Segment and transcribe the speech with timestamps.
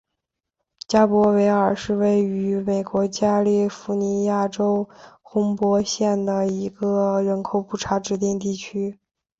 [0.87, 4.89] 加伯维尔是位于美国加利福尼亚州
[5.21, 8.97] 洪堡县的一个人口普查指定地区。